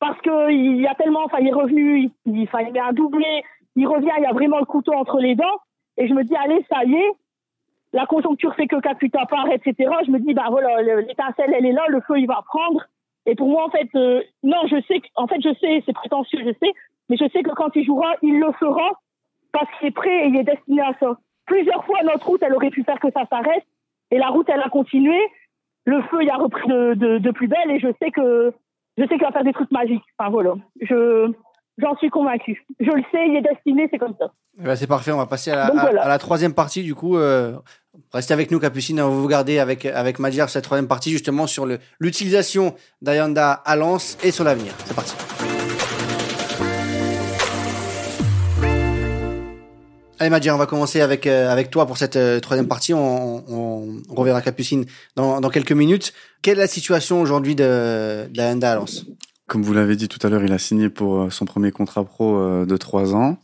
[0.00, 3.42] parce que il a tellement, enfin, il est revenu, il, il, il met un doublé,
[3.76, 5.58] il revient, il y a vraiment le couteau entre les dents,
[5.96, 7.12] et je me dis, allez, ça y est,
[7.94, 9.90] la conjoncture fait que Kakuta part, etc.
[10.04, 12.82] Je me dis, bah voilà, le- l'étincelle, elle est là, le feu, il va prendre.
[13.26, 16.40] Et pour moi, en fait, euh, non, je sais, en fait, je sais, c'est prétentieux,
[16.44, 16.72] je sais,
[17.08, 18.90] mais je sais que quand il jouera, il le fera
[19.52, 21.16] parce qu'il est prêt et il est destiné à ça.
[21.46, 23.64] Plusieurs fois, notre route, elle aurait pu faire que ça s'arrête,
[24.10, 25.18] et la route, elle a continué.
[25.86, 28.52] Le feu, il a repris de, de, de plus belle, et je sais que
[28.98, 30.04] je sais qu'il va faire des trucs magiques.
[30.18, 31.30] Enfin voilà, je
[31.78, 32.64] j'en suis convaincu.
[32.80, 34.32] Je le sais, il est destiné, c'est comme ça.
[34.60, 36.02] Eh ben, c'est parfait, on va passer à la, Donc à- voilà.
[36.04, 37.16] à la troisième partie du coup.
[37.16, 37.56] euh,
[38.12, 41.46] restez avec nous Capucine, on va vous garder avec, avec Madjar cette troisième partie justement
[41.48, 44.72] sur le- l'utilisation d'Ayanda à Lens et sur l'avenir.
[44.86, 45.14] C'est parti.
[50.20, 52.94] Allez Madjar, on va commencer avec, euh, avec toi pour cette euh, troisième partie.
[52.94, 54.86] On, on, on reverra Capucine
[55.16, 56.12] dans, dans quelques minutes.
[56.40, 59.04] Quelle est la situation aujourd'hui de, de l'Ayanda à Lens?
[59.48, 62.36] Comme vous l'avez dit tout à l'heure, il a signé pour son premier contrat pro
[62.38, 63.38] euh, de trois ans.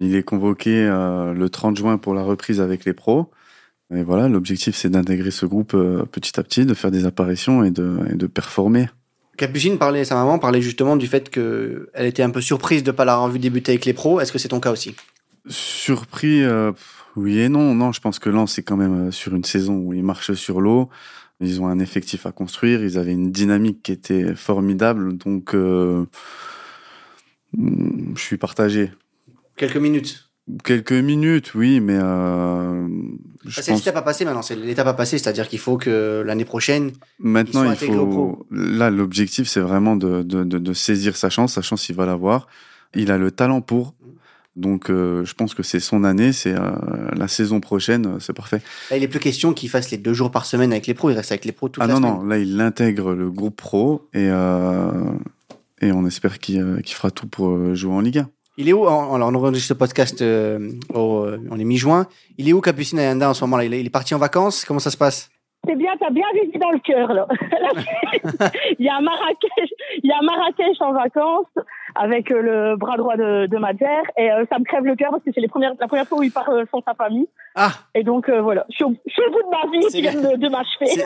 [0.00, 3.30] Il est convoqué euh, le 30 juin pour la reprise avec les pros.
[3.94, 7.64] Et voilà, l'objectif c'est d'intégrer ce groupe euh, petit à petit, de faire des apparitions
[7.64, 8.88] et de, et de performer.
[9.36, 12.96] Capucine parlait, sa maman parlait justement du fait qu'elle était un peu surprise de ne
[12.96, 14.20] pas l'avoir vu débuter avec les pros.
[14.20, 14.94] Est-ce que c'est ton cas aussi?
[15.48, 16.72] Surpris, euh,
[17.16, 17.74] oui et non.
[17.74, 20.60] Non, je pense que Lens c'est quand même sur une saison où ils marchent sur
[20.60, 20.88] l'eau.
[21.40, 22.82] Ils ont un effectif à construire.
[22.82, 25.16] Ils avaient une dynamique qui était formidable.
[25.16, 26.04] Donc, euh,
[27.56, 28.90] mm, je suis partagé.
[29.60, 30.24] Quelques minutes.
[30.64, 32.88] Quelques minutes, oui, mais euh,
[33.50, 34.40] c'est pense l'étape à passer maintenant.
[34.40, 36.92] C'est l'étape à passer, c'est-à-dire qu'il faut que l'année prochaine.
[37.18, 38.46] maintenant il faut.
[38.50, 41.52] Là, l'objectif c'est vraiment de, de, de, de saisir sa chance.
[41.52, 42.48] Sa chance, il va l'avoir.
[42.94, 43.94] Il a le talent pour.
[44.56, 46.32] Donc, euh, je pense que c'est son année.
[46.32, 46.70] C'est euh,
[47.14, 48.06] la saison prochaine.
[48.06, 48.62] euh, C'est parfait.
[48.90, 51.10] Là, il est plus question qu'il fasse les deux jours par semaine avec les pros.
[51.10, 52.14] Il reste avec les pros toute ah la non, semaine.
[52.14, 54.28] non, là, il intègre le groupe pro et,
[55.82, 58.30] et on espère qu'il qu'il fera tout pour jouer en Ligue 1.
[58.60, 60.20] Il est où Alors, on enregistre ce podcast.
[60.20, 62.06] euh, au- euh, on est mi-juin.
[62.36, 63.64] Il est où Capucine Ayanda en ce moment-là?
[63.64, 64.66] Il est parti en vacances?
[64.66, 65.30] Comment ça se passe?
[65.66, 67.26] C'est bien, t'as bien visé dans le cœur là.
[68.78, 69.70] il y a Marrakech,
[70.02, 71.46] il y a Marrakech en vacances
[71.94, 75.10] avec euh, le bras droit de, de Madjer et euh, ça me crève le cœur
[75.10, 77.26] parce que c'est les premières, la première fois où il part euh, sans sa famille
[77.54, 79.86] Ah et donc euh, voilà, je suis, au, je suis au bout de ma vie
[79.90, 81.04] qui vient de, de m'achever.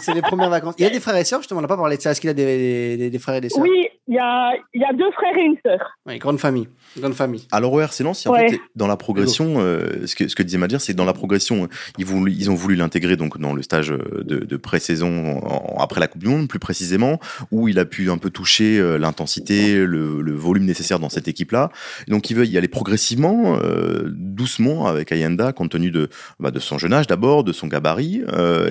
[0.00, 0.74] C'est les- premières vacances.
[0.78, 1.58] Il y a des frères et sœurs, justement.
[1.58, 2.10] On n'a pas parlé de ça.
[2.12, 3.62] Est-ce qu'il a des, des- des frères et des sœurs?
[3.62, 5.78] Oui, il y a, il y a deux frères et une sœur.
[6.06, 6.68] Oui, grande famille.
[6.98, 7.46] Grande famille.
[7.52, 8.48] Alors au Lens, en Ouais.
[8.48, 11.12] fait, dans la progression, euh, ce, que, ce que disait Madjer, c'est que dans la
[11.12, 15.42] progression, ils, voulu- ils ont voulu l'intégrer donc dans le stage euh, de, pré-saison
[15.78, 17.18] après la Coupe du Monde, plus précisément,
[17.50, 21.70] où il a pu un peu toucher euh, l'intensité, le, volume nécessaire dans cette équipe-là.
[22.08, 26.08] Donc il veut y aller progressivement, euh, doucement avec Ayanda, compte tenu de,
[26.40, 28.22] bah, de son jeune âge d'abord, de son gabarit,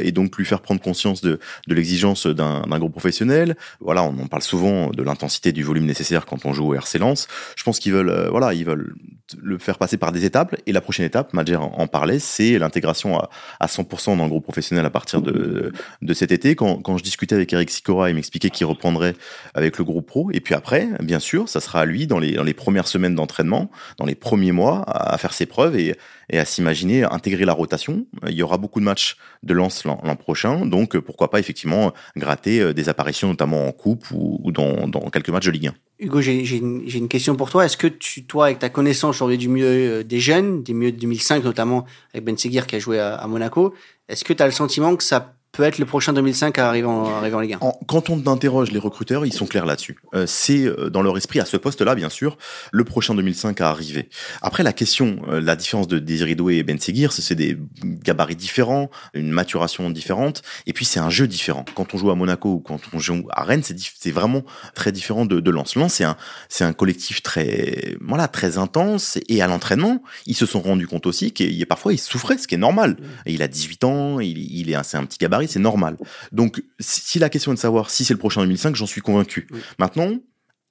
[0.01, 3.55] et donc lui faire prendre conscience de, de l'exigence d'un groupe professionnel.
[3.79, 6.99] Voilà, on en parle souvent de l'intensité du volume nécessaire quand on joue au RC
[6.99, 7.27] Lens.
[7.55, 8.93] Je pense qu'ils veulent, voilà, ils veulent
[9.41, 10.55] le faire passer par des étapes.
[10.65, 14.29] Et la prochaine étape, Madjer en, en parlait, c'est l'intégration à, à 100% dans le
[14.29, 16.55] groupe professionnel à partir de, de cet été.
[16.55, 19.15] Quand, quand je discutais avec Eric Sicora, il m'expliquait qu'il reprendrait
[19.53, 20.29] avec le groupe pro.
[20.31, 23.15] Et puis après, bien sûr, ça sera à lui dans les, dans les premières semaines
[23.15, 25.95] d'entraînement, dans les premiers mois, à, à faire ses preuves et,
[26.29, 28.05] et à s'imaginer intégrer la rotation.
[28.27, 31.93] Il y aura beaucoup de matchs de lance l'an prochain, donc euh, pourquoi pas effectivement
[32.15, 35.73] gratter euh, des apparitions, notamment en coupe ou, dans, quelques matchs de Ligue 1.
[35.99, 37.65] Hugo, j'ai une, question pour toi.
[37.65, 40.91] Est-ce que tu, toi, avec ta connaissance aujourd'hui du milieu euh, des jeunes, des milieux
[40.91, 43.73] de 2005 notamment, avec Ben Seguir qui a joué à Monaco,
[44.09, 46.87] est-ce que tu as le sentiment que ça peut être le prochain 2005 à arriver
[46.87, 49.97] en, arriver en Ligue 1 En- quand on interroge les recruteurs, ils sont clairs là-dessus.
[50.15, 52.37] Euh, c'est euh, dans leur esprit, à ce poste-là, bien sûr,
[52.71, 54.09] le prochain 2005 à arriver.
[54.41, 58.35] Après, la question, euh, la différence de Désiré Doué et Ben Seguir, c'est des gabarits
[58.35, 61.65] différents, une maturation différente, et puis c'est un jeu différent.
[61.75, 64.41] Quand on joue à Monaco ou quand on joue à Rennes, c'est vraiment
[64.73, 65.75] très différent de, de Lens.
[65.75, 66.17] Lens, c'est un,
[66.61, 71.31] un collectif très, voilà, très intense, et à l'entraînement, ils se sont rendus compte aussi
[71.31, 72.97] qu'il y a parfois, ils souffraient, ce qui est normal.
[73.27, 75.97] Il a 18 ans, il, il est c'est un petit gabarit, c'est normal.
[76.31, 79.47] Donc, si la question est de savoir si c'est le prochain 2005, j'en suis convaincu.
[79.51, 79.59] Oui.
[79.79, 80.19] Maintenant,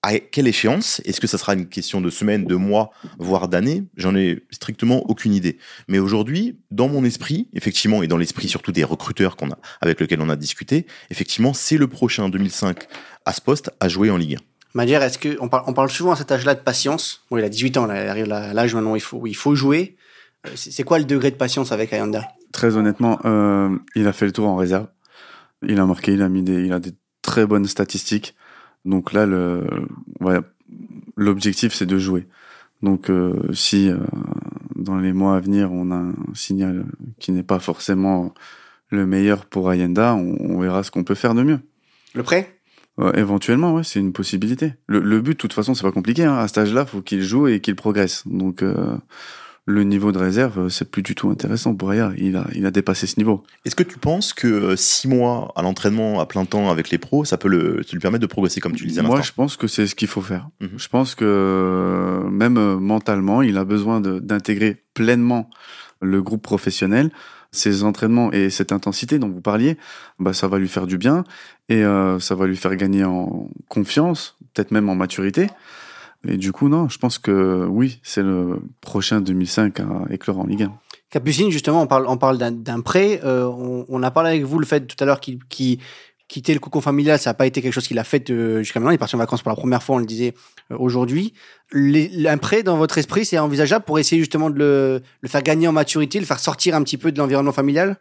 [0.03, 1.01] à quelle échéance?
[1.05, 3.85] Est-ce que ça sera une question de semaines, de mois, voire d'années?
[3.97, 5.59] J'en ai strictement aucune idée.
[5.87, 10.01] Mais aujourd'hui, dans mon esprit, effectivement, et dans l'esprit surtout des recruteurs qu'on a, avec
[10.01, 12.89] lesquels on a discuté, effectivement, c'est le prochain 2005
[13.25, 14.39] à ce poste à jouer en Ligue 1.
[14.75, 17.25] Madjer, est-ce que on parle, on parle souvent à cet âge-là de patience?
[17.31, 19.27] Bon, il a 18 ans, là, il arrive à l'âge maintenant où il faut, où
[19.27, 19.97] il faut jouer.
[20.47, 22.27] Euh, c'est quoi le degré de patience avec Ayanda?
[22.53, 24.87] Très honnêtement, euh, il a fait le tour en réserve.
[25.67, 28.35] Il a marqué, il a mis des, il a des très bonnes statistiques.
[28.85, 29.67] Donc là, le,
[30.21, 30.41] ouais,
[31.17, 32.29] l'objectif c'est de jouer.
[32.83, 33.99] Donc euh, si euh,
[34.77, 36.85] dans les mois à venir on a un signal
[37.19, 38.35] qui n'est pas forcément
[38.91, 41.61] le meilleur pour Ayenda, on, on verra ce qu'on peut faire de mieux.
[42.15, 42.59] Le prêt?
[42.99, 44.75] Euh, éventuellement, ouais, c'est une possibilité.
[44.87, 46.25] Le, le but, de toute façon, c'est pas compliqué.
[46.25, 46.37] Hein.
[46.37, 48.25] À cet âge-là, faut qu'il joue et qu'il progresse.
[48.27, 48.99] Donc, euh,
[49.65, 52.13] le niveau de réserve, euh, c'est plus du tout intéressant pour Aya.
[52.17, 53.45] Il a, il a dépassé ce niveau.
[53.65, 56.99] Est-ce que tu penses que euh, six mois à l'entraînement à plein temps avec les
[56.99, 59.21] pros, ça peut le, ça lui permettre de progresser comme tu le disais à Moi,
[59.23, 60.49] je pense que c'est ce qu'il faut faire.
[60.61, 60.71] Mhm.
[60.77, 65.49] Je pense que euh, même mentalement, il a besoin d'intégrer pleinement
[66.01, 67.11] le groupe professionnel.
[67.55, 69.77] ces entraînements et cette intensité dont vous parliez,
[70.19, 71.23] bah, ça va lui faire du bien
[71.69, 75.49] et euh, ça va lui faire gagner en confiance, peut-être même en maturité.
[76.27, 80.47] Et du coup, non, je pense que oui, c'est le prochain 2005 à éclore en
[80.47, 80.73] Ligue 1.
[81.11, 83.21] Capucine, justement, on parle, on parle d'un- prêt.
[83.25, 85.79] Euh, on, on a parlé avec vous le fait tout à l'heure qu'il qu'il
[86.29, 88.81] quittait le cocon familial, ça n'a pas été quelque chose qu'il a fait euh, jusqu'à
[88.81, 88.93] maintenant.
[88.93, 90.33] Il est parti en vacances pour la première fois, on le disait
[90.71, 91.35] euh, aujourd'hui.
[91.75, 95.69] Un prêt, dans votre esprit, c'est envisageable pour essayer justement de le, le faire gagner
[95.69, 97.97] en maturité, le faire sortir un petit peu de l'environnement familial?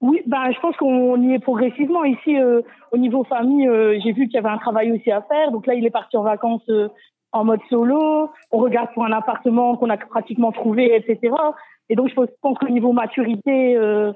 [0.00, 2.02] Oui, bah, je pense qu'on y est progressivement.
[2.04, 5.22] Ici, euh, au niveau famille, euh, j'ai vu qu'il y avait un travail aussi à
[5.22, 5.52] faire.
[5.52, 6.88] Donc là, il est parti en vacances euh,
[7.32, 8.30] en mode solo.
[8.50, 11.32] On regarde pour un appartement qu'on a pratiquement trouvé, etc.
[11.88, 14.12] Et donc, je pense, qu'au niveau maturité, euh,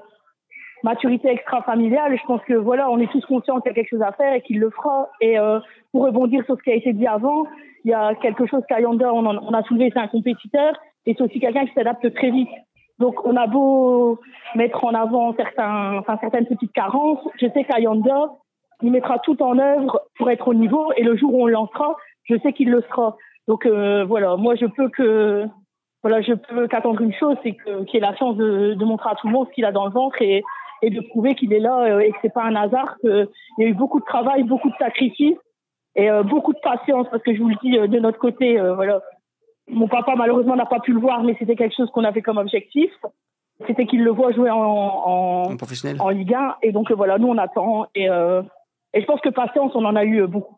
[0.83, 4.01] maturité extra-familiale, je pense que voilà, on est tous conscients qu'il y a quelque chose
[4.01, 5.09] à faire et qu'il le fera.
[5.21, 5.59] Et euh,
[5.91, 7.45] pour rebondir sur ce qui a été dit avant,
[7.83, 10.73] il y a quelque chose qu'Ayanda, on, on a soulevé, c'est un compétiteur
[11.05, 12.49] et c'est aussi quelqu'un qui s'adapte très vite.
[12.99, 14.19] Donc, on a beau
[14.55, 17.19] mettre en avant certains, enfin, certaines petites carences.
[17.41, 18.31] Je sais qu'Ayanda,
[18.81, 21.53] il mettra tout en œuvre pour être au niveau et le jour où on le
[21.53, 23.17] lancera, je sais qu'il le sera.
[23.47, 25.45] Donc euh, voilà, moi je peux que
[26.01, 29.09] voilà, je peux qu'attendre une chose, c'est que qu'il ait la chance de, de montrer
[29.09, 30.43] à tout le monde ce qu'il a dans le ventre et,
[30.81, 33.63] et de prouver qu'il est là euh, et que c'est pas un hasard, qu'il y
[33.63, 35.37] a eu beaucoup de travail, beaucoup de sacrifices
[35.95, 38.75] et euh, beaucoup de patience parce que je vous le dis de notre côté, euh,
[38.75, 39.01] voilà.
[39.67, 42.37] Mon papa malheureusement n'a pas pu le voir, mais c'était quelque chose qu'on avait comme
[42.37, 42.91] objectif.
[43.65, 46.57] C'était qu'il le voit jouer en, en, en professionnel en Ligue 1.
[46.61, 47.87] Et donc, voilà, nous, on attend.
[47.95, 50.57] Et, et je pense que patience, on en a eu beaucoup.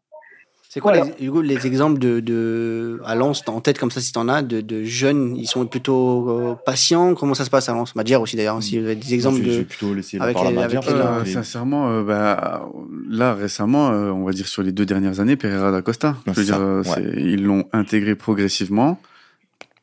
[0.69, 1.11] C'est quoi, Voilà.
[1.17, 4.41] les, Hugo, les exemples de, de à Lens, en tête comme ça, si t'en as,
[4.41, 7.15] de, de jeunes, ils sont plutôt euh, patients?
[7.15, 7.95] Comment ça se passe à Lens?
[7.95, 9.63] Madjer aussi d'ailleurs, si vous avez des exemples de...
[9.63, 12.67] plutôt laisser la avec les- avec les- Euh, sincèrement, euh, bah,
[13.09, 16.09] là récemment, euh, on va dire sur les deux dernières années, Pereira da Costa.
[16.09, 16.83] Ouais, Je veux c'est dire, ça, ouais.
[17.13, 18.99] c'est- ils l'ont intégré progressivement.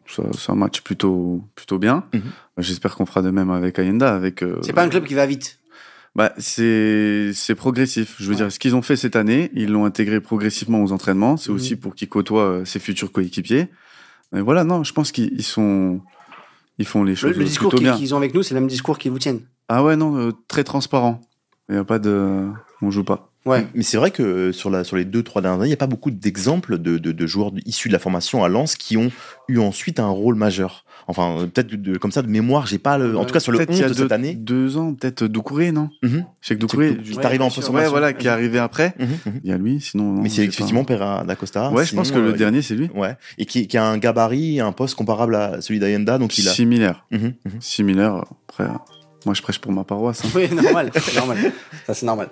[0.06, 2.04] Ça, c'est un match plutôt plutôt bien.
[2.12, 2.22] Mhm.
[2.58, 4.14] J'espère qu'on fera de même avec Ayenda.
[4.14, 5.58] Avec euh, C'est pas un club qui va vite.
[6.16, 8.14] Bah, c'est c'est progressif.
[8.18, 8.36] Je veux Ouais.
[8.36, 11.36] dire, ce qu'ils ont fait cette année, ils l'ont intégré progressivement aux entraînements.
[11.36, 11.56] C'est Mhm.
[11.56, 13.68] aussi pour qu'ils côtoient euh, ses futurs coéquipiers.
[14.36, 16.00] Et voilà, non, je pense qu'ils ils sont
[16.78, 17.96] ils font les Le, choses le discours plutôt qu'ils bien.
[17.96, 19.40] qu'ils ont avec nous, c'est le même discours qu'ils vous tiennent.
[19.68, 21.20] Ah ouais, non, euh, très transparent.
[21.68, 22.46] Il y a pas de,
[22.82, 23.30] on joue pas.
[23.46, 23.66] Ouais.
[23.74, 25.74] Mais c'est vrai que euh, sur, la, sur les deux, trois dernières années, il n'y
[25.74, 28.96] a pas beaucoup d'exemples de, de, de joueurs issus de la formation à Lens qui
[28.96, 29.10] ont
[29.48, 30.83] eu ensuite un rôle majeur.
[31.06, 33.16] Enfin, euh, peut-être de, de- comme ça de mémoire, j'ai pas le.
[33.18, 34.34] En tout cas, sur le Peut-être 11 il y a de deux, cette année.
[34.34, 35.90] deux ans, peut-être Doucouré, non?
[36.02, 36.08] Je
[36.40, 37.62] sais que Doucouré, qui en bien sûr.
[37.62, 38.94] post ouais, voilà, qui est arrivé après.
[38.98, 39.40] Mhm, mhm.
[39.44, 40.04] Il y a lui, sinon.
[40.14, 41.70] non, Mais c'est effectivement Pereira d'Acosta.
[41.70, 42.88] Ouais, je pense que le euh, dernier, c'est lui.
[42.94, 43.16] Ouais.
[43.38, 46.52] Et qui, qui a un gabarit, un poste comparable à celui d'Ayenda, donc il a.
[46.52, 47.04] Similaire.
[47.10, 47.52] Mhm, mhm.
[47.60, 48.24] Similaire.
[48.48, 48.68] Après, euh,
[49.26, 50.24] moi, je prêche pour ma paroisse.
[50.24, 50.28] hein.
[50.34, 51.38] Oui, normal, c'est normal.
[51.86, 52.28] Ça, c'est normal.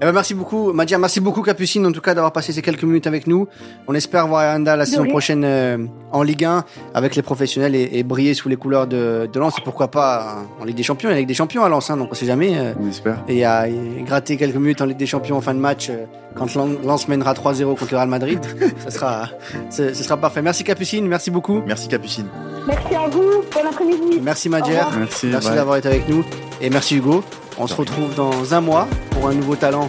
[0.00, 0.98] Eh ben, merci beaucoup, Madjer.
[0.98, 3.48] Merci beaucoup, Capucine, en tout cas, d'avoir passé ces quelques minutes avec nous.
[3.88, 5.10] On espère voir Anda la saison rien.
[5.10, 5.78] prochaine euh,
[6.12, 9.54] en Ligue 1 avec les professionnels et, et briller sous les couleurs de, de Lens.
[9.58, 11.08] Et pourquoi pas euh, en Ligue des Champions.
[11.08, 12.58] Il y a la Ligue des Champions à Lens, hein, donc on sait jamais.
[12.58, 13.22] euh, On espère.
[13.26, 16.04] et à et gratter quelques minutes en Ligue des Champions en fin de match euh,
[16.34, 18.38] quand Lens mènera 3-0 contre le Real Madrid.
[18.84, 19.30] ce, sera,
[19.70, 20.42] ce, ce sera parfait.
[20.42, 21.06] Merci, Capucine.
[21.08, 21.62] Merci beaucoup.
[21.66, 22.26] Merci Capucine.
[22.66, 23.22] Merci à vous.
[23.22, 24.20] Bon après-midi.
[24.22, 24.92] Merci, revoir.
[24.98, 25.30] Merci.
[25.54, 26.22] D'avoir été avec nous.
[26.60, 27.24] Et merci Hugo.
[27.58, 29.88] On se retrouve dans un mois pour un nouveau talent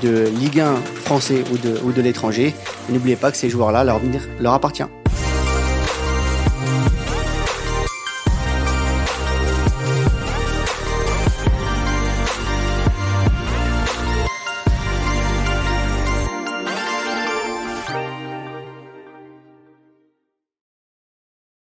[0.00, 2.54] de Ligue 1 français ou de, l'étranger.
[2.88, 4.99] N'oubliez pas que ces joueurs-là, leur appartient.